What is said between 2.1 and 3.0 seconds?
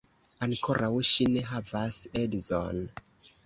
edzon.